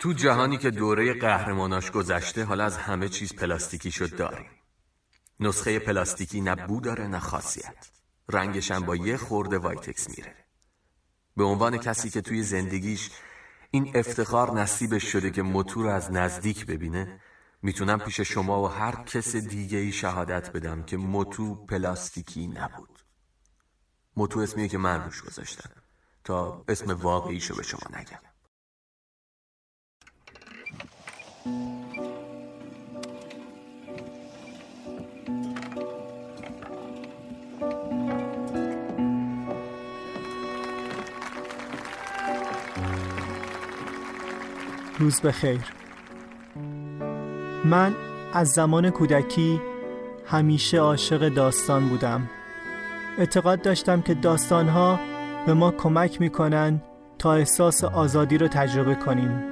[0.00, 4.46] تو جهانی که دوره قهرماناش گذشته حالا از همه چیز پلاستیکی شد داریم.
[5.40, 7.90] نسخه پلاستیکی نه بو داره نه خاصیت.
[8.28, 10.34] رنگشم با یه خورده وایتکس میره.
[11.36, 13.10] به عنوان کسی که توی زندگیش
[13.70, 17.20] این افتخار نصیبش شده که موتو رو از نزدیک ببینه
[17.62, 23.04] می‌تونم پیش شما و هر کس دیگه ای شهادت بدم که موتو پلاستیکی نبود.
[24.16, 25.70] موتو اسمیه که من روش گذاشتم.
[26.24, 28.29] تا اسم واقعیشو به شما نگم.
[45.00, 45.60] روز بخیر.
[47.64, 47.94] من
[48.34, 49.60] از زمان کودکی
[50.26, 52.30] همیشه عاشق داستان بودم.
[53.18, 55.00] اعتقاد داشتم که داستانها
[55.46, 56.82] به ما کمک می‌کنن
[57.18, 59.42] تا احساس آزادی رو تجربه کنیم.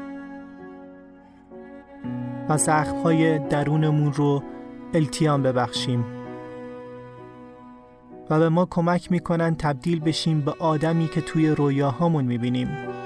[2.48, 4.42] و زخمهای درونمون رو
[4.94, 6.04] التیام ببخشیم.
[8.30, 12.97] و به ما کمک می‌کنن تبدیل بشیم به آدمی که توی رویاهامون می‌بینیم.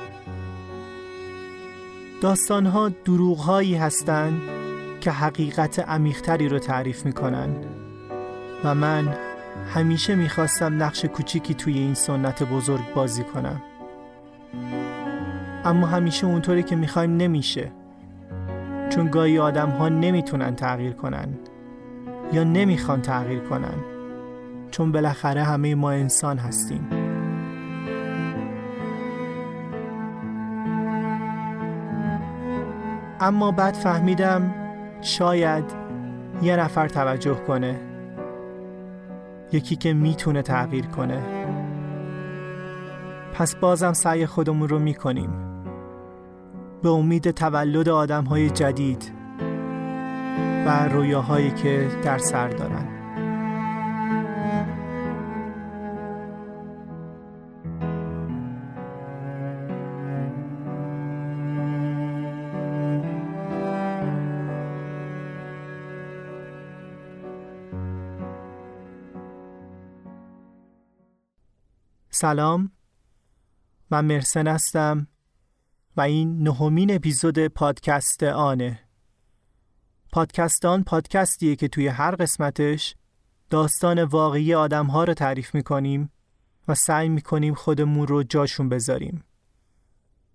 [2.23, 4.41] داستانها دروغهایی هستند
[5.01, 7.49] که حقیقت عمیقتری رو تعریف می‌کنن
[8.65, 9.17] و من
[9.75, 13.63] همیشه می‌خواستم نقش کوچیکی توی این سنت بزرگ بازی کنم.
[15.65, 17.73] اما همیشه اونطوری که می‌خوایم نمیشه.
[18.91, 21.29] چون گاهی آدم ها نمی‌تونن تغییر کنن.
[22.33, 23.75] یا نمی‌خوان تغییر کنن.
[24.71, 27.02] چون بالاخره همه ما انسان هستیم.
[33.23, 34.55] اما بعد فهمیدم
[35.01, 35.65] شاید
[36.43, 37.81] یه نفر توجه کنه.
[39.53, 41.23] یکی که می‌تونه تغییر کنه.
[43.35, 45.31] پس بازم سعی خودمون رو می‌کنیم.
[46.83, 49.13] به امید تولد آدم های جدید
[50.67, 53.02] و رویاهایی که در سر دارن.
[72.23, 72.73] سلام
[73.91, 75.07] من مرسن هستم
[75.97, 78.81] و این نهمین اپیزود پادکست آنه.
[80.13, 82.95] پادکستان پادکستیه که توی هر قسمتش
[83.51, 86.13] داستان واقعی آدم ها رو تعریف می‌کنیم
[86.69, 89.25] و سعی می‌کنیم خودمون رو جاشون بذاریم.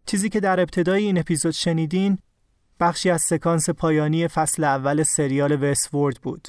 [0.05, 2.17] چیزی که در ابتدای این اپیزود شنیدین
[2.79, 6.47] بخشی از سکانس پایانی فصل اول سریال وستورد بود.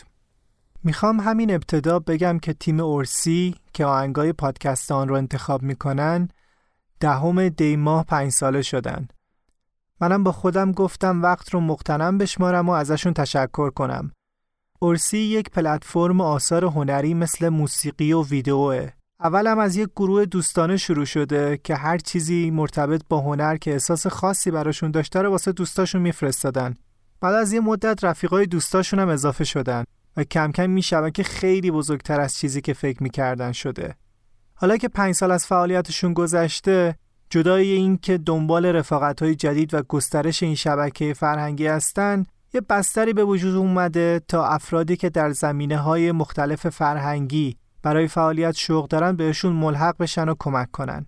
[0.84, 6.28] می‌خوام همین ابتدا بگم که تیم اورسی که آهنگای پادکست آن رو انتخاب می‌کنن
[7.00, 9.08] دهم دی ماه پنج ساله شدن.
[10.00, 14.12] منم با خودم گفتم وقت رو مقتنم بشمارم و ازشون تشکر کنم.
[14.80, 18.90] اورسی یک پلتفرم آثار هنری مثل موسیقی و ویدئوه.
[19.20, 24.06] اولم از یک گروه دوستانه شروع شده که هر چیزی مرتبط با هنر که احساس
[24.06, 26.74] خاصی براشون داشته رو واسه دوستاشون میفرستادن.
[27.20, 29.84] بعد از یه مدت رفیقای دوستاشون هم اضافه شدن.
[30.18, 33.94] و کم کم میشون که خیلی بزرگتر از چیزی که فکر می‌کردن شده.
[34.54, 36.94] حالا که پنج سال از فعالیتشون گذشته
[37.30, 42.24] جدای این که دنبال رفاقت‌های جدید و گسترش این شبکه فرهنگی هستن
[42.54, 48.56] یه بستری به وجود اومده تا افرادی که در زمینه های مختلف فرهنگی برای فعالیت
[48.56, 51.06] شوق دارن بهشون ملحق بشن و کمک کنن.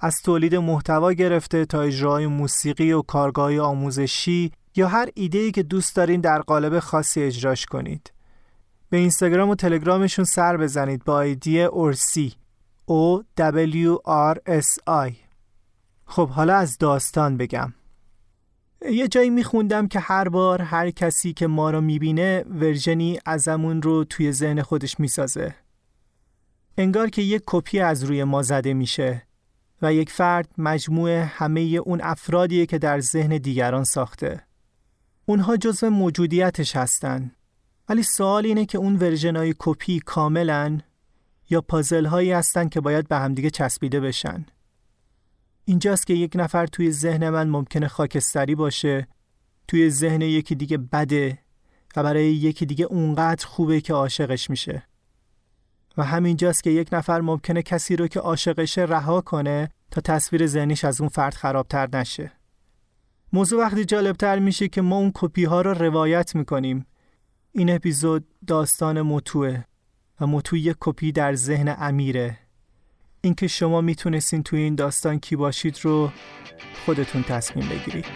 [0.00, 5.96] از تولید محتوا گرفته تا اجرای موسیقی و کارگاه آموزشی یا هر ایده‌ای که دوست
[5.96, 8.12] دارین در قالب خاصی اجراش کنید.
[8.90, 12.34] به اینستاگرام و تلگرامشون سر بزنید با ایدی اورسی
[12.90, 13.96] O W
[14.32, 14.78] R S
[15.08, 15.12] I.
[16.04, 17.74] خب حالا از داستان بگم.
[18.90, 24.04] یه جایی میخوندم که هر بار هر کسی که ما رو می‌بینه ورژنی ازمون رو
[24.04, 25.54] توی ذهن خودش می‌سازه.
[26.78, 29.22] انگار که یک کپی از روی ما زده میشه
[29.82, 34.42] و یک فرد مجموع همه اون افرادیه که در ذهن دیگران ساخته.
[35.26, 37.30] اونها جزو موجودیتش هستن.
[37.88, 40.82] ولی سوال اینه که اون ورژن های کپی کاملن
[41.50, 44.46] یا پازل هایی هستن که باید به همدیگه چسبیده بشن؟
[45.64, 49.08] اینجاست که یک نفر توی ذهن من ممکنه خاکستری باشه
[49.68, 51.38] توی ذهن یکی دیگه بده
[51.96, 54.82] و برای یکی دیگه اونقدر خوبه که عاشقش میشه.
[55.96, 60.84] و همینجاست که یک نفر ممکنه کسی رو که عاشقشه رها کنه تا تصویر ذهنیش
[60.84, 62.32] از اون فرد خرابتر نشه.
[63.32, 66.86] موضوع وقتی جالبتر میشه که ما اون کپی ها رو روایت می‌کنیم.
[67.52, 69.64] این اپیزود داستان متوه
[70.20, 72.38] و متو یک کپی در ذهن امیره
[73.20, 76.10] اینکه شما می‌تونستین توی این داستان کی باشید رو
[76.86, 78.06] خودتون تصمیم بگیرید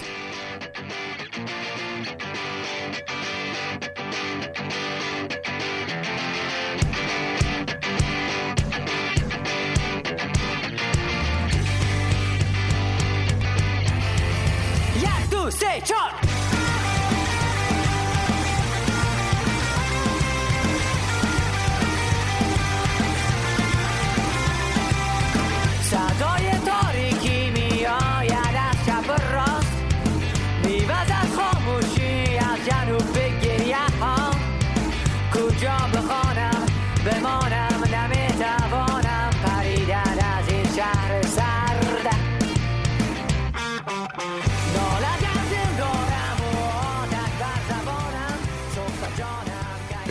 [15.63, 16.32] Say, John!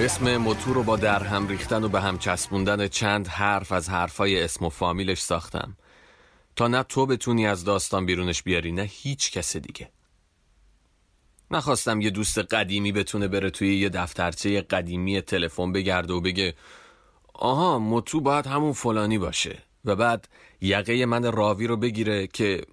[0.05, 4.43] اسم موتور رو با در هم ریختن و به هم چسبوندن چند حرف از حرفای
[4.43, 5.77] اسم و فامیلش ساختم.
[6.55, 9.91] تا نه تو بتونی از داستان بیرونش بیاری نه هیچ کس دیگه.
[11.51, 16.53] نخواستم یه دوست قدیمی بتونه بره توی یه دفترچه قدیمی تلفن بگرده و بگه
[17.33, 20.27] آها موتو باید همون فلانی باشه و بعد
[20.61, 22.65] یقه من راوی رو بگیره که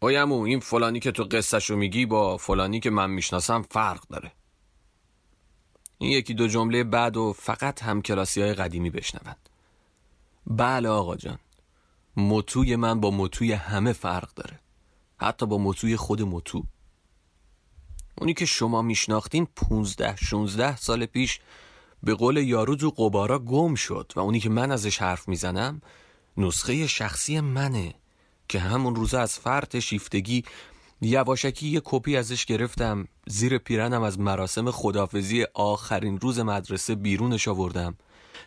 [0.00, 4.32] اویمو این فلانی که تو قصهشو میگی با فلانی که من می‌شناسم فرق داره.
[5.98, 9.48] این یکی دو جمله بعد و فقط هم کلاسی های قدیمی بشنوند.
[10.46, 11.38] بله آقا جان.
[12.16, 14.60] موتوی من با موتوی همه فرق داره.
[15.16, 16.64] حتی با موتوی خود موتو
[18.18, 21.40] اونی که شما میشناختین 15 16 سال پیش
[22.02, 25.82] به قول یارو تو قبارا گم شد و اونی که من ازش حرف می‌زنم
[26.36, 27.94] نسخه شخصی منه
[28.48, 30.44] که همون روزه از فرط شیفتگی
[31.00, 33.08] یواشکی یه کپی ازش گرفتم.
[33.26, 37.96] زیر پیرنم از مراسم خدافزی آخرین روز مدرسه بیرونش آوردم.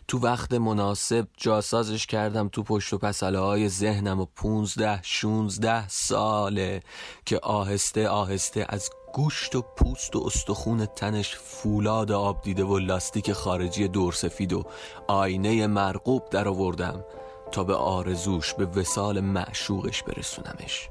[0.07, 6.81] تو وقت مناسب جاسازش کردم تو پشت و پسله های ذهنم و پونزده شونزده ساله
[7.25, 13.33] که آهسته آهسته از گوشت و پوست و استخون تنش فولاد آب دیده و لاستیک
[13.33, 14.63] خارجی دورسفید و
[15.07, 17.05] آینه مرقوب در آوردم
[17.51, 20.89] تا به آرزوش به وسال معشوقش برسونمش.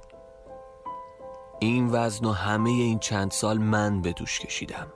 [1.62, 4.87] این وزن و همه این چند سال من به دوش کشیدم.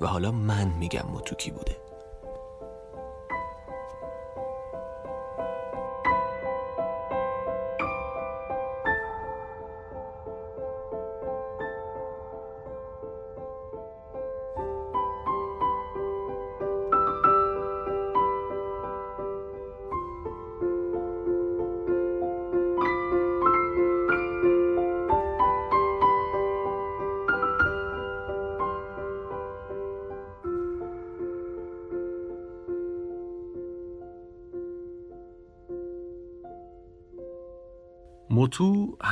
[0.00, 1.83] و حالا من میگم متوکی بوده.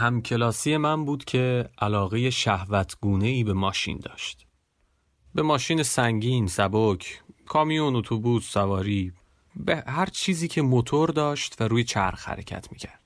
[0.03, 4.47] همکلاسی من بود که علاقه شهوتگونه ای به ماشین داشت.
[5.35, 9.13] به ماشین سنگین، سبک، کامیون، اتوبوس، سواری،
[9.57, 13.01] به هر چیزی که موتور داشت و روی چرخ حرکت می‌کرد.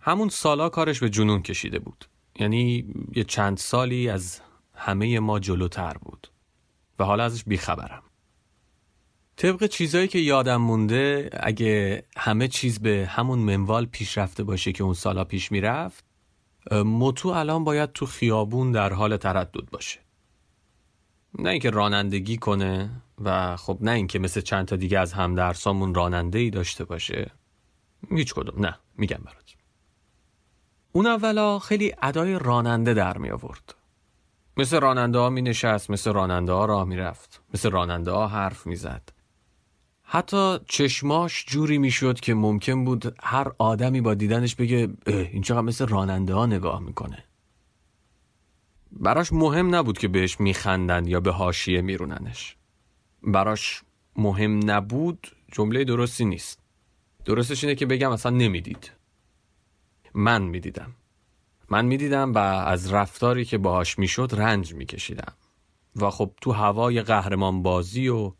[0.00, 2.04] همون سالا کارش به جنون کشیده بود.
[2.40, 4.40] یعنی یه چند سالی از
[4.74, 6.28] همه ما جلوتر بود.
[6.98, 8.02] و حالا ازش بیخبرم.
[9.36, 14.84] طبق چیزایی که یادم مونده اگه همه چیز به همون منوال پیش رفته باشه که
[14.84, 16.07] اون سالا پیش می‌رفت
[16.72, 20.00] موتو الان باید تو خیابون در حال تردد باشه.
[21.38, 22.90] نه اینکه رانندگی کنه
[23.24, 27.30] و خب نه اینکه مثل چند تا دیگه از همدرسامون راننده ای داشته باشه.
[28.10, 28.66] هیچ کدوم.
[28.66, 29.54] نه میگم برات.
[30.92, 33.74] اون اولا خیلی ادای راننده در می آورد
[34.56, 38.66] مثل راننده ها می نشست مثل راننده ها راه می رفت مثل راننده ها حرف
[38.66, 39.08] می زد
[40.10, 45.86] حتی چشماش جوری می‌شد که ممکن بود هر آدمی با دیدنش بگه این چقدر مثل
[45.86, 47.24] راننده ها نگاه می‌کنه.
[48.92, 52.56] براش مهم نبود که بهش میخندن یا به هاشیه میروننش.
[53.22, 53.82] براش
[54.16, 56.58] مهم نبود جمله درستی نیست.
[57.24, 58.92] درستش اینه که بگم اصلا نمی‌دید.
[60.14, 60.94] من می‌دیدم.
[61.70, 65.32] من می‌دیدم و از رفتاری که باهاش می‌شد رنج میکشیدم.
[65.96, 68.32] و خب تو هوای قهرمان بازی و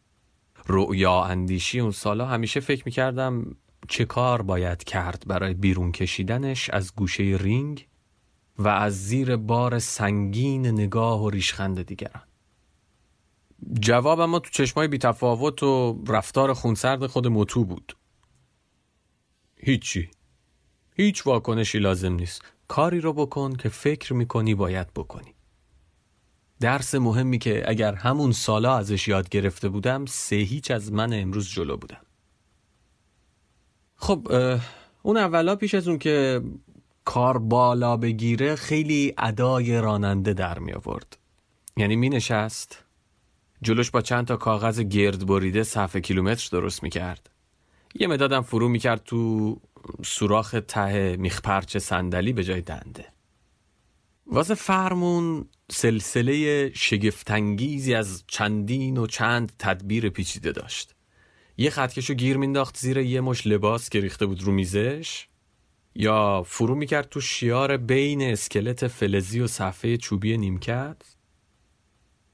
[0.69, 3.57] رؤیا اندیشی اون سالا همیشه فکر می‌کردم
[3.89, 7.89] چه کار باید کرد برای بیرون کشیدنش از گوشه رینگ
[8.59, 12.23] و از زیر بار سنگین نگاه و ریشخند دیگران.
[13.81, 17.97] جواب اما تو چشمای بیتفاوت و رفتار خونسرد خود موتو بود.
[19.57, 20.11] هیچی.
[20.97, 22.43] هیچ واکنشی لازم نیست.
[22.69, 25.35] کاری رو بکن که فکر می‌کنی باید بکنی.
[26.61, 31.49] درس مهمی که اگر همون سالا ازش یاد گرفته بودم سه هیچ از من امروز
[31.49, 32.01] جلو بودم
[33.97, 34.33] خب
[35.03, 36.43] اون اولا پیش از اون که
[37.05, 41.17] کار بالا بگیره خیلی ادای راننده در می آورد.
[41.77, 42.85] یعنی می نشست
[43.63, 47.31] جلوش با چند تا کاغذ گرد بریده صفحه کیلومتر درست می کرد.
[47.95, 49.61] یه مدادم فرو می کرد تو
[50.05, 53.07] سوراخ ته میخپرچ صندلی به جای دنده.
[54.31, 60.95] واسه فرمون سلسله شگفتانگیزی از چندین و چند تدبیر پیچیده داشت.
[61.57, 65.27] یه خطکشو گیر مینداخت زیر یه مش لباس که ریخته بود رو میزش
[65.95, 70.97] یا فرو می‌کرد تو شیار بین اسکلت فلزی و صفحه چوبی نیمکت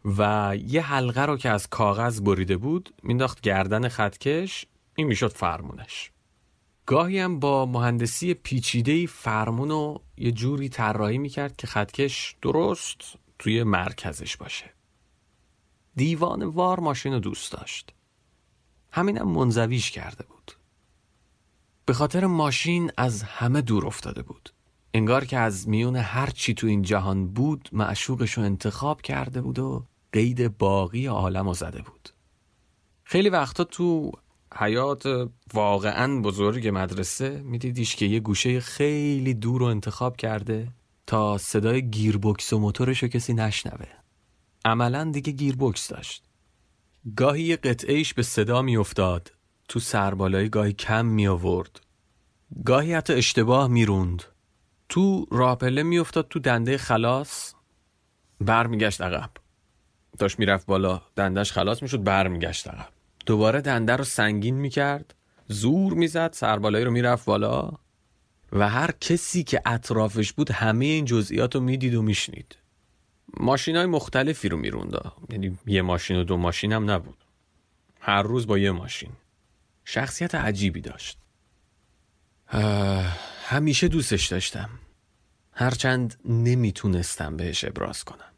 [0.04, 6.10] و یه حلقه رو که از کاغذ بریده بود مینداخت گردن خطکش این می‌شد فرمونش.
[6.86, 13.00] گاهی هم با مهندسی پیچیده‌ای فرمون رو یه جوری طراحی می‌کرد که خطکش درست
[13.38, 14.74] توی مرکزش باشه.
[15.96, 17.94] دیوان وار ماشین رو دوست داشت.
[18.92, 20.52] همینم منزویش کرده بود.
[21.86, 24.50] به خاطر ماشین از همه دور افتاده بود.
[24.94, 29.58] انگار که از میون هر چی تو این جهان بود معشوقش رو انتخاب کرده بود
[29.58, 32.08] و قید باقی عالم رو زده بود.
[33.04, 34.12] خیلی وقتا تو
[34.56, 40.68] حیات واقعا بزرگ مدرسه میدیدیش که یه گوشه خیلی دور رو انتخاب کرده
[41.06, 43.86] تا صدای گیربکس و موتورش رو کسی نشنوه.
[44.64, 46.24] عملا دیگه گیربکس داشت.
[47.16, 49.32] گاهی یه قطعهش به صدا میافتاد
[49.68, 51.80] تو سربالایی گاهی کم می آورد
[52.64, 54.22] گاهی حتی اشتباه می‌روند.
[54.88, 57.54] تو راپله میافتاد تو دنده خلاص
[58.40, 59.30] برمیگشت عقب.
[60.18, 62.88] داشت می‌رفت بالا دندش خلاص می‌شد برمیگشت عقب.
[63.26, 65.14] دوباره دنده رو سنگین می‌کرد
[65.48, 67.72] زور می‌زد سربالایی رو می‌رفت بالا
[68.52, 72.56] و هر کسی که اطرافش بود همه این جزئیات رو می‌دید و میشنید.
[73.36, 77.24] ماشین های مختلفی رو میروندا یعنی یه ماشین و دو ماشین هم نبود.
[78.00, 79.10] هر روز با یه ماشین.
[79.84, 81.18] شخصیت عجیبی داشت.
[83.44, 84.70] همیشه دوستش داشتم.
[85.52, 88.33] هرچند نمی‌تونستم بهش ابراز کنم.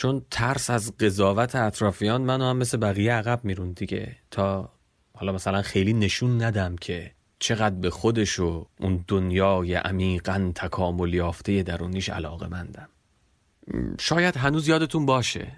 [0.00, 4.16] چون ترس از قضاوت اطرافیان منو هم مثل بقیه عقب میرون دیگه.
[4.30, 4.72] تا
[5.14, 11.62] حالا مثلا خیلی نشون ندم که چقدر به خودش و اون دنیای عمیقا تکامل یافته
[11.62, 12.88] درونیش علاقه مندم.
[13.98, 15.52] شاید هنوز یادتون باشه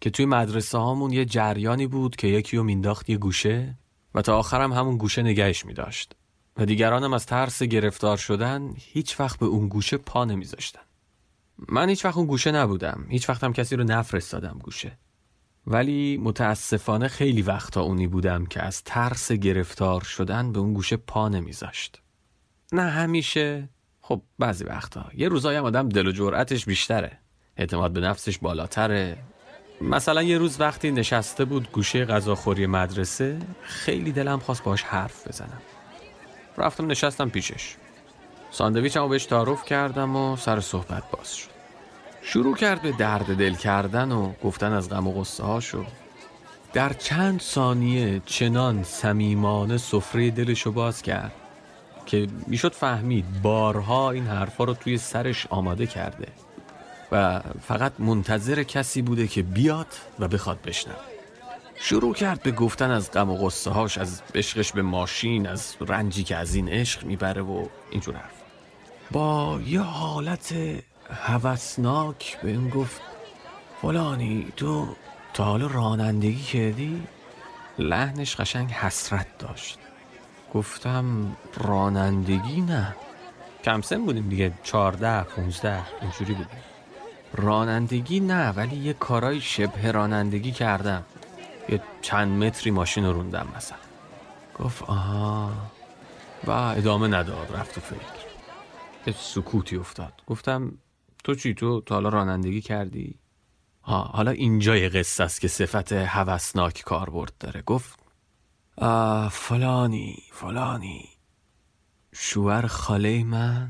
[0.00, 3.74] که توی مدرسه هامون یه جریانی بود که یکی رو مینداخت یه گوشه
[4.14, 6.16] و تا آخرم همون گوشه نگهش می داشت
[6.56, 10.85] و دیگرانم از ترس گرفتار شدن هیچ وقت به اون گوشه پا نمیذاشتن.
[11.68, 13.06] من هیچ وقت اون گوشه نبودم.
[13.08, 14.98] هیچ وقت هم کسی رو نفرستادم گوشه.
[15.66, 21.28] ولی متاسفانه خیلی وقتا اونی بودم که از ترس گرفتار شدن به اون گوشه پا
[21.28, 22.02] نمیذاشت.
[22.72, 23.68] نه همیشه.
[24.00, 25.10] خب بعضی وقتا.
[25.14, 27.18] یه روزایی هم آدم دل و جرأتش بیشتره.
[27.56, 29.18] اعتماد به نفسش بالاتره.
[29.80, 35.62] مثلا یه روز وقتی نشسته بود گوشه غذاخوری مدرسه خیلی دلم خواست باش حرف بزنم.
[36.58, 37.76] رفتم نشستم پیشش.
[38.50, 41.48] ساندویچم رو بهش تعارف کردم و سر صحبت باز شد.
[42.22, 45.84] شروع کرد به درد دل کردن و گفتن از غم و غصه هاشو
[46.72, 51.32] در چند ثانیه چنان صمیمانه سفره دلشو باز کرد
[52.06, 56.28] که می‌شد فهمید بارها این حرفا رو توی سرش آماده کرده
[57.12, 59.86] و فقط منتظر کسی بوده که بیاد
[60.18, 60.96] و بخواد بشنم
[61.74, 66.24] شروع کرد به گفتن از غم و غصه هاش از عشقش به ماشین از رنجی
[66.24, 68.35] که از این عشق می‌بره و اینجور حرف
[69.10, 70.54] با یه حالت
[71.10, 73.00] هوسناک به این گفت
[73.82, 74.88] فلانی تو
[75.34, 77.02] تا حالا رانندگی کردی؟
[77.78, 79.78] لحنش قشنگ حسرت داشت.
[80.54, 82.96] گفتم رانندگی نه.
[83.64, 86.62] کم سن بودیم دیگه چارده پونزده اینجوری بودیم.
[87.34, 91.04] رانندگی نه ولی یه کارای شبه رانندگی کردم.
[91.68, 93.78] یه چند متری ماشین رو روندم مثلا.
[94.58, 95.50] گفت آها.
[96.46, 98.25] و ادامه نداد رفت و فکر.
[99.12, 100.22] سکوتی افتاد.
[100.26, 100.78] گفتم
[101.24, 103.18] تو چی تو؟ تا حالا رانندگی کردی؟
[103.82, 107.62] ها حالا اینجای قصه است که صفت هوسناک کاربرد داره.
[107.62, 107.98] گفت
[109.30, 111.08] فلانی فلانی.
[112.12, 113.68] شوهر خاله من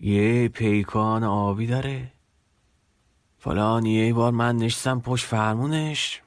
[0.00, 2.12] یه پیکان آبی داره.
[3.38, 6.22] فلانی یه بار من نشستم پشت فرمونش.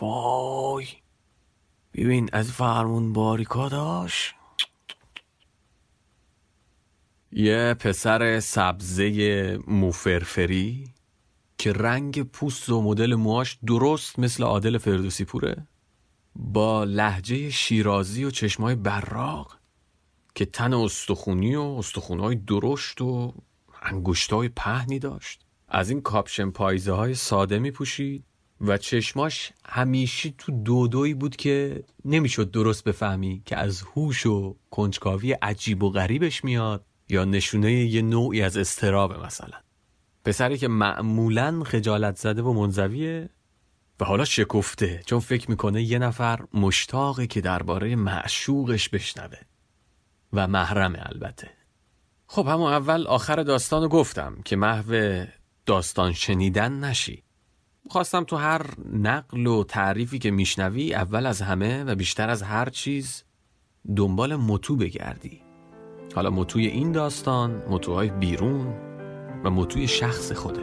[0.00, 0.86] وای
[1.94, 4.35] ببین از فرمون باریکا داشت.
[7.38, 10.84] یه پسر سبزه موفرفری
[11.58, 15.66] که رنگ پوست و مدل موهاش درست مثل عادل فردوسی پوره
[16.36, 19.58] با لحجه شیرازی و چشمای براق
[20.34, 23.34] که تن استخونی و استخونهای درشت و
[23.82, 25.46] انگشتای پهنی داشت.
[25.68, 28.24] از این کاپشن پایزه های ساده می پوشید
[28.60, 35.32] و چشماش همیشه تو دودویی بود که نمی‌شد درست بفهمی که از هوش و کنجکاوی
[35.32, 36.84] عجیب و غریبش میاد.
[37.08, 39.58] یا نشونه یه نوعی از استرابه مثلا.
[40.24, 43.30] پسری که معمولا خجالت زده و منزویه
[44.00, 49.38] و حالا شکفته چون فکر می‌کنه یه نفر مشتاقه که درباره معشوقش بشنوه.
[50.32, 51.50] و محرمه البته.
[52.26, 55.24] خب همون اول آخر داستان رو گفتم که محو
[55.66, 57.22] داستان شنیدن نشی.
[57.90, 62.68] خواستم تو هر نقل و تعریفی که میشنوی اول از همه و بیشتر از هر
[62.68, 63.24] چیز
[63.96, 65.45] دنبال متو بگردی.
[66.16, 68.66] حالا متوی این داستان متوهای بیرون
[69.44, 70.60] و متوی شخص خوده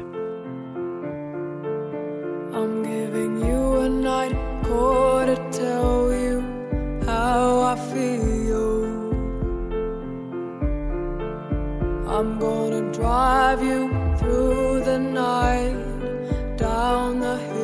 [2.53, 4.36] I'm giving you a night
[5.29, 6.36] to tell you
[7.10, 8.74] how I feel.
[12.15, 13.79] I'm gonna drive you
[14.19, 15.77] through the night
[16.57, 17.62] down the hills.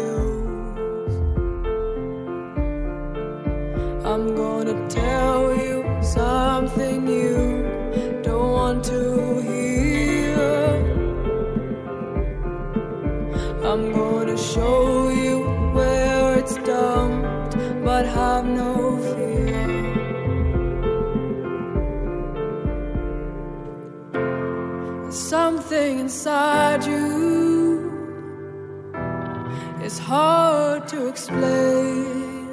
[31.29, 32.48] Explain.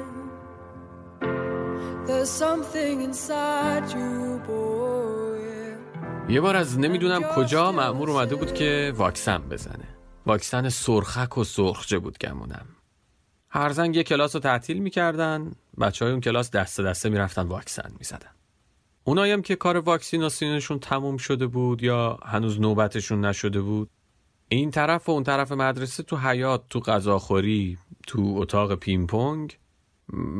[2.07, 5.37] There's something inside you, boy.
[6.29, 9.87] یه بار از نمی‌دونم کجا مأمور اومده بود که واکسن بزنه
[10.25, 12.65] واکسن سرخک و سرخجه بود گمونم
[13.49, 17.91] هر زنگ یه کلاس رو تعطیل می‌کردن بچه های اون کلاس دسته دسته می‌رفتن واکسن
[17.99, 18.31] می‌زدن
[19.03, 23.89] اونایی هم که کار واکسیناسیونشون تموم شده بود یا هنوز نوبتشون نشده بود
[24.49, 29.57] این طرف و اون طرف مدرسه تو حیات تو غذاخوری تو اتاق پینگ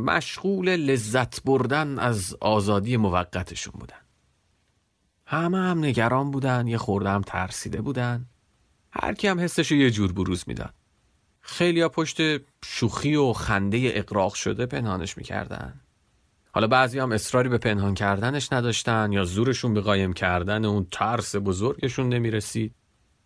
[0.05, 3.95] مشغول لذت بردن از آزادی موقتشون بودن.
[5.25, 8.25] همه هم نگران بودن یه خورده هم ترسیده بودن.
[8.91, 10.73] هر کی هم حسش یه جور بروز می‌داد.
[11.39, 12.17] خیلی پشت
[12.65, 15.82] شوخی و خنده اقراق شده پنهانش می‌کردن.
[16.51, 21.36] حالا بعضی هم اصراری به پنهان کردنش نداشتن یا زورشون به قایم کردن اون ترس
[21.36, 22.75] بزرگشون نمی‌رسید.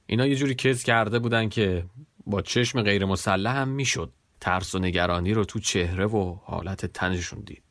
[0.05, 1.85] اینا یه جوری کز کرده بودن که
[2.25, 4.13] با چشم غیر مسلح هم می‌شد.
[4.41, 7.63] ترس و نگرانی رو تو چهره و حالت تنشون دید.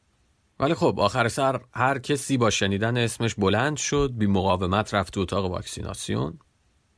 [0.61, 5.21] ولی خب آخر سر هر کسی با شنیدن اسمش بلند شد بی مقاومت رفت تو
[5.21, 6.39] اتاق واکسیناسیون.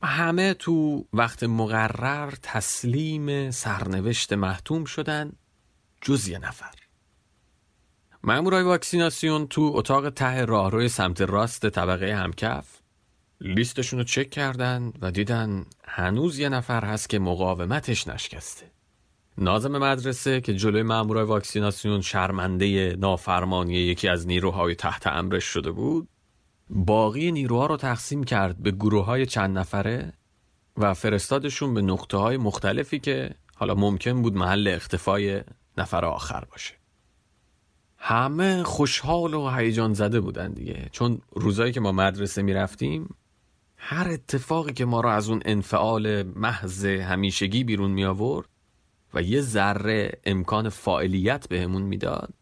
[0.03, 5.31] همه تو وقت مقرر تسلیم سرنوشت محتوم شدن
[6.01, 6.73] جز یه نفر.
[8.23, 12.67] مامورای واکسیناسیون تو اتاق ته راهروی سمت راست طبقه همکف
[13.41, 18.72] لیستشون رو چک کردن و دیدن هنوز یه نفر هست که مقاومتش نشکسته.
[19.37, 26.07] نازم مدرسه که جلوی مامورای واکسیناسیون شرمنده نافرمانی یکی از نیروهای تحت امرش شده بود
[26.69, 30.13] باقی نیروها رو تقسیم کرد به گروه های چند نفره
[30.77, 35.41] و فرستادشون به نقطه های مختلفی که حالا ممکن بود محل اختفای
[35.77, 36.73] نفر آخر باشه.
[37.97, 40.89] همه خوشحال و هیجان زده بودن دیگه.
[40.91, 43.15] چون روزایی که ما مدرسه می‌رفتیم
[43.77, 48.47] هر اتفاقی که ما رو از اون انفعال محض همیشگی بیرون می آورد
[49.13, 52.33] و یه ذره امکان فاعلیت بهمون می‌داد.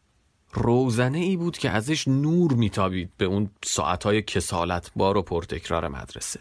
[0.53, 6.39] روزنه ای بود که ازش نور میتابید به اون ساعتهای کسالت بار و پرتکرار مدرسه.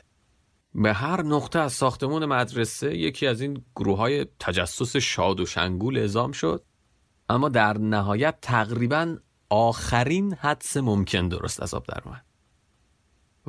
[0.75, 5.99] به هر نقطه از ساختمون مدرسه یکی از این گروه های تجسس شاد و شنگول
[5.99, 6.65] اعزام شد.
[7.29, 9.17] اما در نهایت تقریبا
[9.51, 12.25] آخرین حدس ممکن درست از آب در اومد.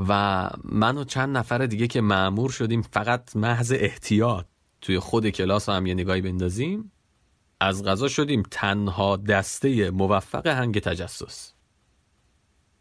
[0.08, 4.46] و من و چند نفر دیگه که معمور شدیم فقط محض احتیاط
[4.82, 6.91] توی خود کلاس هم یه نگاهی بندازیم.
[7.60, 11.54] از غذا شدیم تنها دسته موفق هنگ تجسس.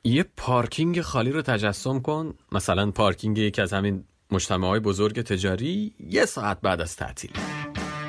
[0.05, 2.35] یه پارکینگ خالی رو تجسم کن.
[2.53, 7.31] مثلا پارکینگ یکی از همین مجتمع های بزرگ تجاری یه ساعت بعد از تعطیل.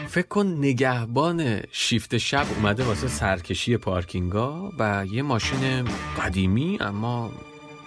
[0.08, 7.32] فکر کن نگهبان شیفت شب اومده واسه سرکشی پارکینگا و یه ماشین قدیمی اما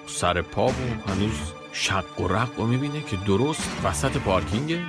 [0.07, 0.73] سر پا و
[1.07, 4.81] هنوز شق و رق رو می‌بینه که درست وسط پارکینگه.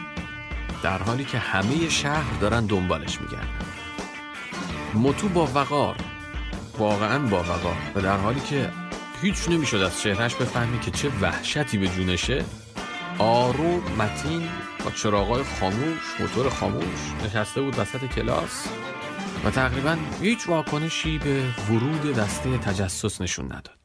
[0.83, 3.47] در حالی که همه شهر دارن دنبالش میگردن.
[4.93, 5.95] موتو با وقار
[6.77, 8.71] واقعا با وقار و در حالی که
[9.21, 12.45] هیچ نمی‌شد از چهرش بفهمی که چه وحشتی به جونشه
[13.19, 14.49] آروم متین
[14.85, 18.67] با چراغای خاموش موتور خاموش نشسته بود وسط کلاس
[19.45, 23.85] و تقریبا هیچ واکنشی به ورود دسته تجسس نشون نداد.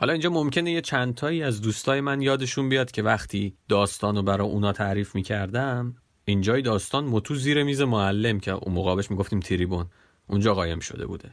[0.00, 4.48] حالا اینجا ممکنه یه چندتایی از دوستای من یادشون بیاد که وقتی داستان رو برای
[4.48, 9.86] اونا تعریف می‌کردم اینجای داستان متو زیر میز معلم که اون مقابش می‌گفتیم تریبون.
[10.26, 11.30] اونجا قایم شده بوده.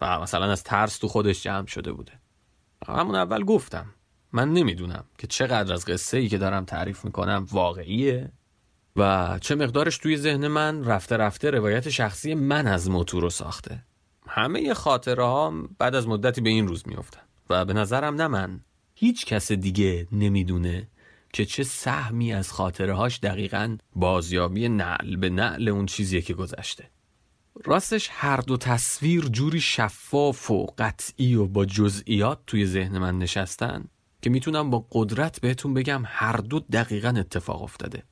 [0.00, 2.12] و مثلا از ترس تو خودش جمع شده بوده.
[2.88, 3.86] همون اول گفتم.
[4.32, 8.32] من نمی‌دونم که چقدر از قصه ای که دارم تعریف می‌کنم واقعیه
[8.96, 13.84] و چه مقدارش توی ذهن من رفته رفته روایت شخصی من از موتو رو ساخته.
[14.28, 17.27] همه خاطره ها بعد از مدتی به این روز میافتن.
[17.50, 18.60] و به نظرم نه من.
[18.94, 20.88] هیچ کس دیگه نمی‌دونه
[21.32, 26.90] که چه سهمی از خاطره هاش دقیقا بازیابی نعل به نعل اون چیزیه که گذشته.
[27.64, 33.84] راستش هر دو تصویر جوری شفاف و قطعی و با جزئیات توی ذهن من نشستن
[34.22, 38.02] که می‌تونم با قدرت بهتون بگم هر دو دقیقا اتفاق افتاده.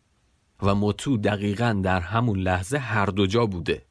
[0.63, 3.86] و متو دقیقا در همون لحظه هر دو جا بوده.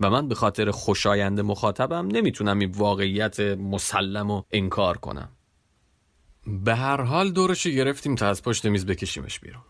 [0.00, 5.28] و من به خاطر خوشایند مخاطبم نمی‌تونم این واقعیت مسلم و انکار کنم.
[6.46, 9.62] به هر حال دورش گرفتیم تا از پشت میز بکشیمش بیرون.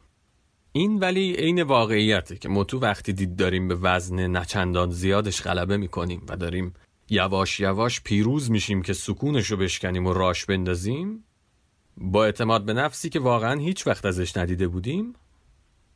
[0.72, 6.22] این ولی عین واقعیته که متو وقتی دید داریم به وزن نچندان زیادش غلبه می‌کنیم
[6.28, 6.74] و داریم
[7.10, 11.24] یواش یواش پیروز میشیم که سکونش رو بشکنیم و راش بندازیم
[11.96, 15.14] با اعتماد به نفسی که واقعا هیچ وقت ازش ندیده بودیم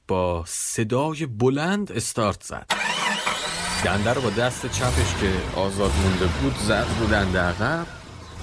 [0.09, 2.90] با صدای بلند استارت زد.
[3.85, 7.87] دنده با دست چپش که آزاد مونده بود زد رو دنده عقب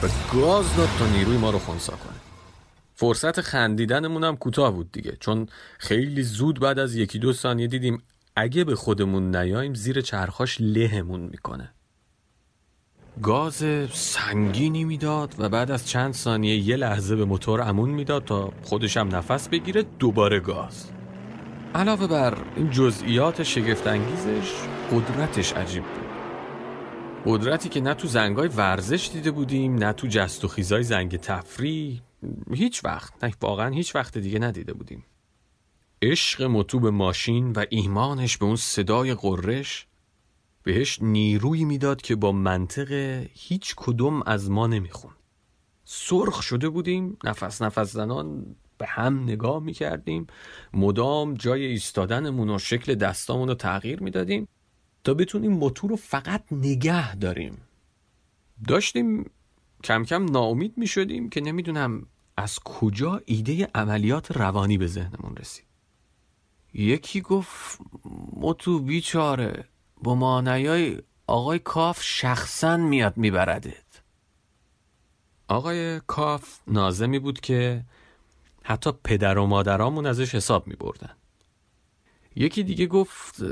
[0.04, 2.18] و گاز داد تا نیروی ما رو خونسا کنه.
[2.96, 5.48] فرصت خندیدنمون هم کوتاه بود دیگه چون
[5.78, 8.04] خیلی زود بعد از یکی دو ثانیه دیدیم
[8.36, 11.72] اگه به خودمون نیاییم زیر چرخاش لهمون می‌کنه.
[13.22, 18.54] گاز سنگینی می‌داد و بعد از چند ثانیه یه لحظه به موتور امون می‌داد تا
[18.64, 20.92] خودش هم نفس بگیره دوباره گاز.
[21.78, 24.54] علاوه بر این جزئیات شگفتانگیزش
[24.92, 26.08] قدرتش عجیب بود.
[27.26, 32.02] قدرتی که نه تو زنگای ورزش دیده بودیم نه تو جست و خیزای زنگ تفریح
[32.54, 35.06] هیچ وقت نه واقعا هیچ وقت دیگه ندیده بودیم.
[36.02, 39.88] عشق مطوب ماشین و ایمانش به اون صدای قررش
[40.64, 42.92] بهش نیرویی می‌داد که با منطق
[43.34, 45.12] هیچ کدوم از ما نمیخون
[45.86, 50.28] سرخ شده بودیم نفس نفس زنان به هم نگاه می‌کردیم.
[50.74, 54.48] مدام جای ایستادنمون و شکل دستامون رو تغییر می‌دادیم
[55.04, 57.58] تا بتونیم موتور رو فقط نگه داریم.
[58.68, 59.32] داشتیم
[59.84, 62.06] کم کم ناامید می شدیم که نمی‌دونم
[62.38, 65.66] از کجا ایده عملیات روانی به ذهنمون رسید.
[66.74, 67.80] یکی گفت
[68.34, 69.66] متو بیچاره
[70.04, 74.02] با مانیای آقای کاف شخصا میاد میبردت.
[75.48, 77.84] آقای کاف نازمی بود که
[78.70, 81.10] حتی پدر و مادرامون ازش حساب میبردن.
[82.36, 83.44] یکی دیگه گفت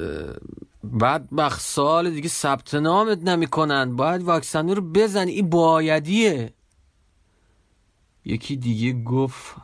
[0.84, 6.54] بعد بخ سال دیگه ثبت نامت نمی‌کنن باید واکسن رو بزنی این بایدیه
[8.26, 9.56] یکی دیگه گفت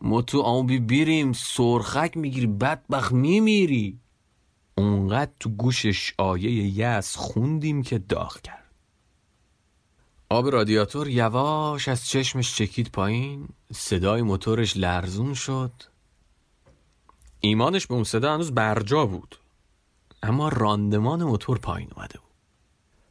[0.00, 4.00] ما تو آبی بیریم سرخک می‌گیری بدبخ میمیری.
[4.78, 8.59] اونقدر تو گوشش آیه یس خوندیم که داغ کرد.
[10.32, 13.48] آب رادیاتور یواش از چشمش چکید پایین.
[13.72, 15.72] صدای موتورش لرزون شد.
[17.40, 19.38] ایمانش به اون صدا هنوز برجا بود.
[20.22, 22.30] اما راندمان موتور پایین اومده بود.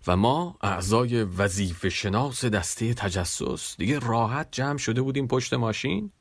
[0.07, 6.11] و ما اعضای وظیفه شناس دسته تجسس دیگه راحت جمع شده بودیم پشت ماشین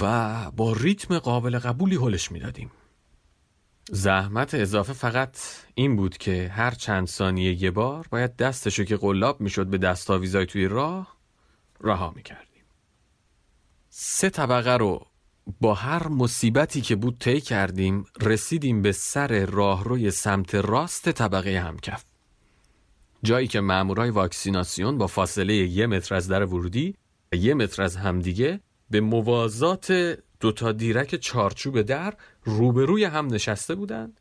[0.00, 2.70] و با ریتم قابل قبولی هلش می‌دادیم.
[3.92, 5.36] زحمت اضافه فقط
[5.74, 10.46] این بود که هر چند ثانیه یه بار باید دستشو که قلاب می‌شد به دستاویزای
[10.46, 11.16] توی راه
[11.80, 12.64] رها می‌کردیم.
[13.90, 15.06] سه طبقه رو
[15.60, 22.04] با هر مصیبتی که بود طی کردیم رسیدیم به سر راهروی سمت راست طبقه همکف.
[23.22, 26.94] جایی که مامورای واکسیناسیون با فاصله یه متر از در ورودی
[27.32, 32.14] و یه متر از همدیگه به موازات دوتا دیرک چارچوب در
[32.48, 34.20] روبروی هم نشسته بودند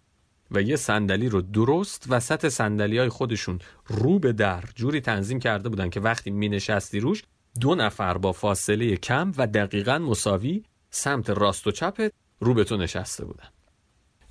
[0.52, 5.70] و یه صندلی رو درست وسط صندلی های خودشون رو به در جوری تنظیم کرده
[5.70, 7.24] بودن که وقتی می نشستی روش
[7.60, 12.78] دو نفر با فاصله کم و دقیقا مساوی سمت راست و چپت رو به تو
[12.78, 13.48] نشسته بودن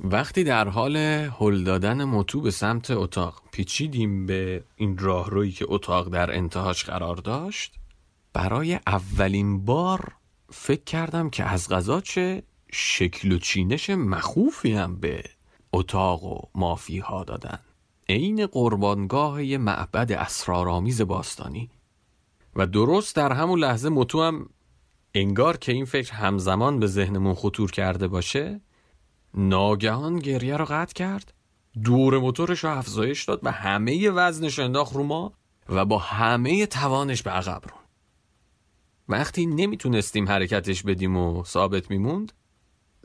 [0.01, 0.97] وقتی در حال
[1.41, 7.17] هل دادن موتو به سمت اتاق پیچیدیم به این راهرویی که اتاق در انتهاش قرار
[7.17, 7.75] داشت
[8.33, 10.13] برای اولین بار
[10.51, 15.25] فکر کردم که از غذا چه شکل و چینش مخوفی هم به
[15.73, 17.59] اتاق و مافی ها دادن.
[18.09, 21.71] عین قربانگاه یه معبد اسرارآمیز باستانی.
[22.57, 24.49] و درست در همون لحظه موتو هم
[25.15, 28.61] انگار که این فکر همزمان به ذهنمون خطور کرده باشه
[29.35, 31.33] ناگهان گریه رو قطع کرد
[31.85, 35.33] دور موتورش رو افزایش داد و همه وزنش انداخت رو ما
[35.69, 37.81] و با همه توانش به عقب رون.
[39.09, 42.33] وقتی نمی‌تونستیم حرکتش بدیم و ثابت میموند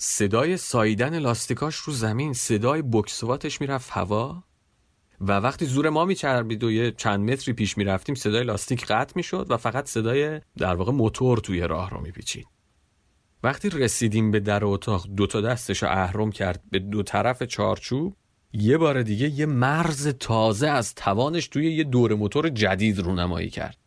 [0.04, 4.44] صدای ساییدن لاستیکاش رو زمین صدای بکسواتش می‌رفت هوا.
[5.22, 9.48] و وقتی زور ما میچربید و یه چند متری پیش می‌رفتیم صدای لاستیک قطع می‌شد
[9.50, 12.46] و فقط صدای در واقع موتور توی راه رو میپیچید.
[13.44, 18.16] وقتی رسیدیم به در اتاق دو تا دستش رو اهرم کرد به دو طرف چارچوب.
[18.54, 23.78] یه بار دیگه یه مرز تازه از توانش توی یه دور موتور جدید رونمایی کرد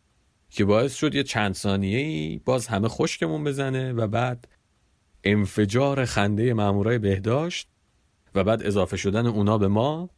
[0.49, 4.47] که باعث شد یه چند ثانیه ای باز همه خشکمون بزنه و بعد
[5.25, 7.67] انفجار خنده مامورای بهداشت
[8.35, 10.09] و بعد اضافه شدن اونا به ما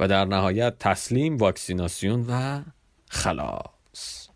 [0.00, 2.62] و در نهایت تسلیم واکسیناسیون و
[3.10, 4.28] خلاص.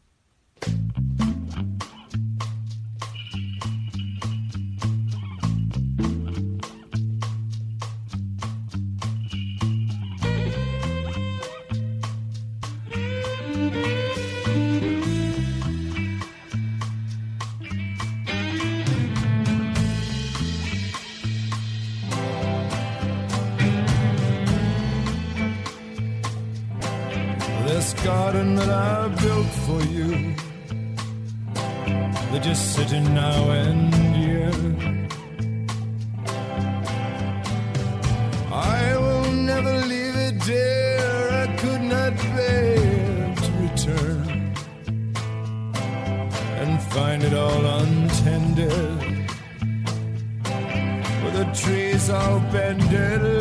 [29.50, 30.34] For you,
[32.30, 34.52] they're just sitting now and year.
[38.52, 41.30] I will never leave it, dear.
[41.42, 44.54] I could not bear to return
[46.60, 48.98] and find it all untended.
[51.22, 53.39] With the trees all bended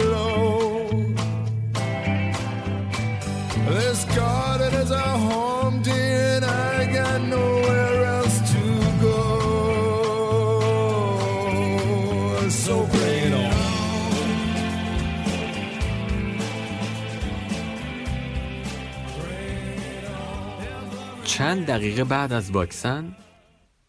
[21.39, 23.15] چند دقیقه بعد از واکسن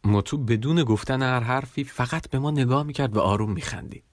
[0.04, 4.04] متو بدون گفتن هر حرفی فقط به ما نگاه می‌کرد و آروم میخندید.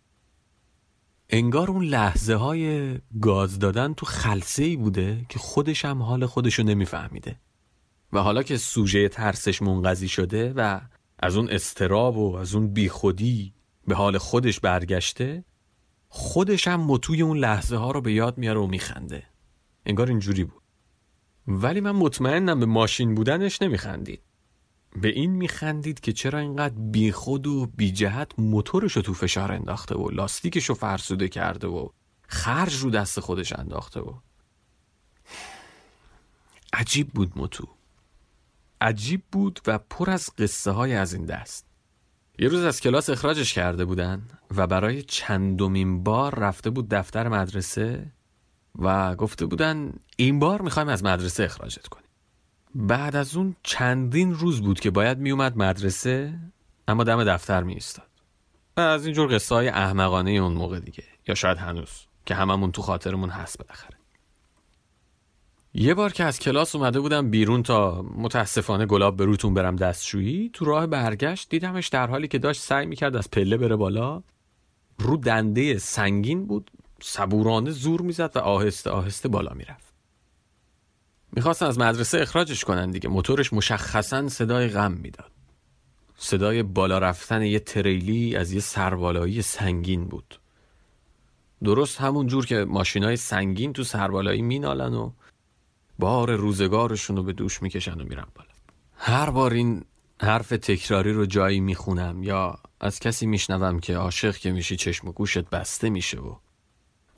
[1.30, 6.64] انگار اون لحظه های گاز دادن تو خلصه ای بوده که خودش هم حال خودشو
[6.64, 7.36] نمیفهمیده.
[8.14, 10.80] و حالا که سوژه ترسش منقضی شده و
[11.20, 13.54] از اون استراب و از اون بیخودی
[13.88, 15.44] به حال خودش برگشته
[16.10, 19.24] خودش هم متوی اون لحظه ها رو به یاد میاره و میخنده.
[19.86, 20.62] انگار اینجوری بود.
[21.48, 24.22] ولی من مطمئنم به ماشین بودنش نمیخندید.
[25.02, 30.10] به این میخندید که چرا اینقدر بیخود و بیجهت موتورش رو تو فشار انداخته و
[30.10, 31.90] لاستیکش رو فرسوده کرده و
[32.28, 34.14] خرج رو دست خودش انداخته و
[36.74, 37.77] عجیب بود موتو
[38.82, 41.66] عجیب بود و پر از قصه های از این دست.
[42.40, 44.22] یه روز از کلاس اخراجش کرده بودن
[44.56, 48.12] و برای چندمین بار رفته بود دفتر مدرسه
[48.80, 52.08] و گفته بودن این بار می‌خوایم از مدرسه اخراجت کنیم.
[52.76, 56.40] بعد از اون چندین روز بود که باید میومد مدرسه
[56.88, 58.08] اما دم دفتر می ایستاد
[58.78, 62.82] و از اینجور قصه های احمقانه اون موقع دیگه یا شاید هنوز که هممون تو
[62.82, 63.97] خاطرمون هست بالاخره.
[65.74, 70.50] یه بار که از کلاس اومده بودم بیرون تا متاسفانه گلاب به روتون برم دستشویی
[70.54, 74.24] تو راه برگشت دیدمش در حالی که داشت سعی می‌کرد از پله بره بالا.
[75.00, 79.94] رو دنده سنگین بود صبورانه زور می‌زد و آهسته آهسته بالا می‌رفت.
[81.32, 85.32] می‌خواستن از مدرسه اخراجش کنن دیگه موتورش مشخصا صدای غم می‌داد.
[86.18, 90.40] صدای بالا رفتن یه تریلی از یه سربالایی سنگین بود.
[91.64, 95.12] درست همون جور که ماشینای سنگین تو سربالایی مینالن و
[96.00, 98.50] بار روزگارشون رو به دوش می‌کشن و میرن بالا.
[98.98, 99.84] هر بار این
[100.22, 105.12] حرف تکراری رو جایی می‌خونم یا از کسی میشنوم که عاشق که میشی چشم و
[105.12, 106.36] گوشت بسته میشه و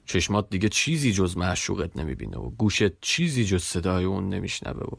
[0.06, 4.96] چشمات دیگه چیزی جز معشوقت نمی‌بینه و گوشت چیزی جز صدای اون نمیشنوه و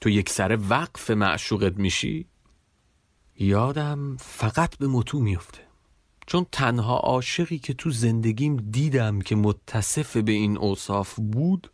[0.00, 2.26] تو یک سره وقف معشوقت میشی
[3.38, 5.58] یادم فقط به متو میفته
[6.26, 11.70] چون تنها عاشقی که تو زندگیم دیدم که متصف به این اوصاف بود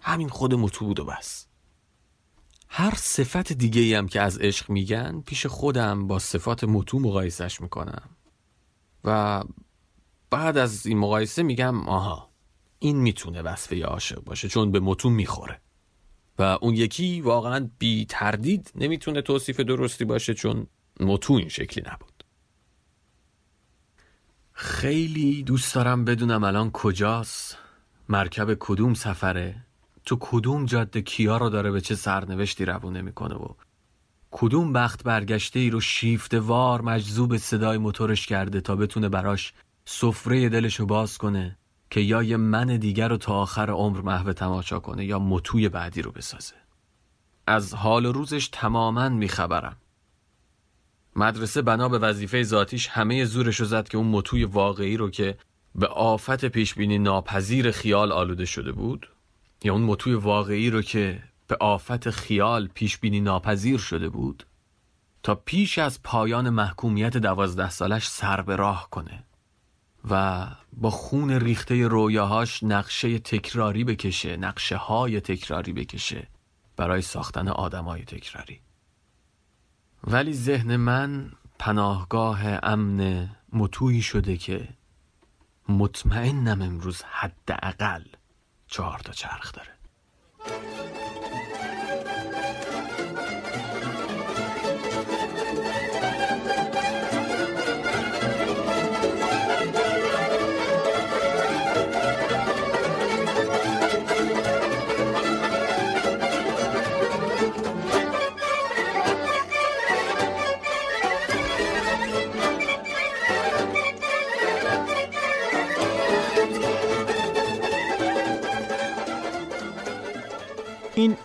[0.00, 1.46] همین خود متو بود و بس.
[2.68, 8.08] هر صفت دیگه هم که از عشق میگن پیش خودم با صفات متو مقایسش می‌کنم.
[9.04, 9.44] و
[10.30, 12.30] بعد از این مقایسه میگم آها
[12.78, 15.60] این می‌تونه وصفه یه عاشق باشه چون به متون می‌خوره.
[16.38, 20.66] و اون یکی واقعا بی تردید نمی‌تونه توصیف درستی باشه چون
[21.00, 22.24] متو این شکلی نبود.
[24.52, 27.58] خیلی دوست دارم بدونم الان کجاست
[28.08, 29.66] مرکب کدوم سفره؟
[30.10, 33.46] تو کدوم جاده کیا رو داره به چه سرنوشتی روونه می‌کنه و
[34.30, 39.52] کدوم بخت برگشته ای رو شیفته وار مجذوب صدای موتورش کرده تا بتونه براش
[39.84, 41.58] سفره دلشو باز کنه
[41.90, 46.02] که یا یه من دیگر رو تا آخر عمر محو تماشا کنه یا متوی بعدی
[46.02, 46.54] رو بسازه.
[47.46, 49.76] از حال و روزش تماما میخبرم.
[51.16, 55.38] مدرسه بنا به وظیفه ذاتیش همه زورش رو زد که اون متوی واقعی رو که
[55.74, 59.08] به آفت پیشبینی ناپذیر خیال آلوده شده بود
[59.64, 64.46] یا اون متوی واقعی رو که به آفت خیال پیشبینی ناپذیر شده بود
[65.22, 69.24] تا پیش از پایان محکومیت دوازده سالش سر به راه کنه
[70.10, 76.28] و با خون ریخته رویاهاش نقشه تکراری بکشه نقشه های تکراری بکشه
[76.76, 78.60] برای ساختن آدمای تکراری.
[80.04, 84.68] ولی ذهن من پناهگاه امن متویی شده که
[85.68, 88.02] مطمئنم امروز حداقل
[88.70, 89.79] چهار تا چرخ داره.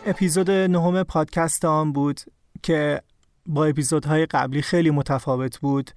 [0.05, 2.21] اپیزود نهم پادکست آن بود
[2.63, 3.01] که
[3.45, 5.91] با اپیزودهای قبلی خیلی متفاوت بود.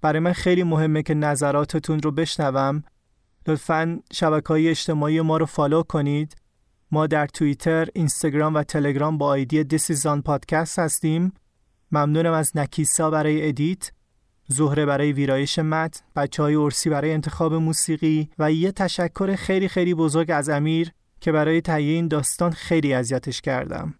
[0.00, 2.82] برای من خیلی مهمه که نظراتتون رو بشنوم.
[3.46, 6.36] لطفا شبکه های اجتماعی ما رو follow کنید.
[6.90, 11.32] ما در توییتر، اینستاگرام و تلگرام با ID دیسیزان پادکست هستیم.
[11.92, 13.92] ممنونم از نکیسا برای edit
[14.48, 19.94] زهره برای ویرایش متن بچه های ارسی برای انتخاب موسیقی و یه تشکر خیلی خیلی
[19.94, 20.92] بزرگ از امیر
[21.24, 23.94] که برای تهیه این داستان خیلی اذیتش کردم.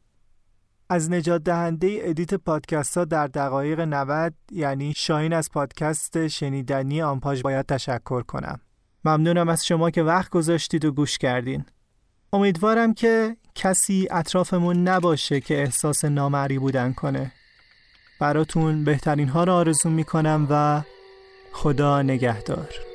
[0.88, 7.42] از نجات دهنده ادیت پادکست ها در دقایق 90 یعنی شاهین از پادکست شنیدنی آنپاژ
[7.42, 8.60] باید تشکر کنم.
[9.04, 11.64] ممنونم از شما که وقت گذاشتید و گوش کردین.
[12.32, 17.32] امیدوارم که کسی اطرافمون نباشه که احساس نامری بودن کنه.
[18.20, 20.82] براتون بهترین ها رو آرزو می‌کنم و
[21.52, 22.93] خدا نگهدار.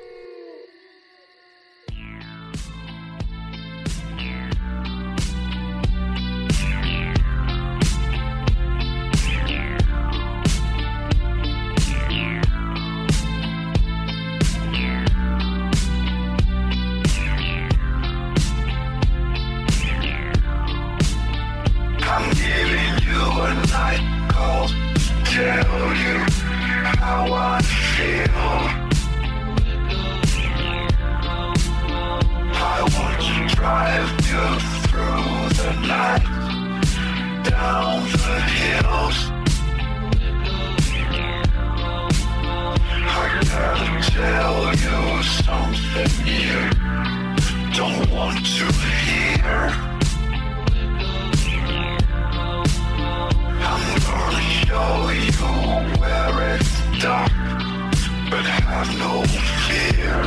[58.70, 59.24] have no
[59.66, 60.18] fear.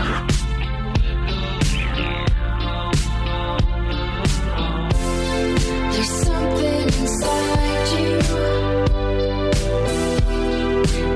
[5.93, 8.13] There's something inside you.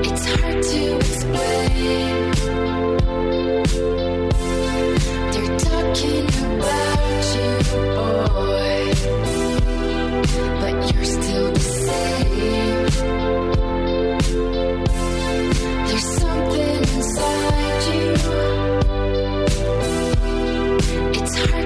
[0.07, 2.31] It's hard to explain.
[5.33, 7.51] They're talking about you,
[7.97, 8.83] boy,
[10.61, 11.56] but you're still.